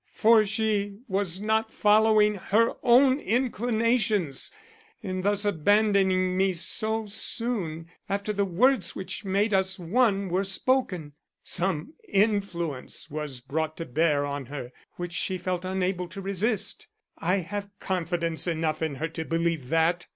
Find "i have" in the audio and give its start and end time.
17.19-17.69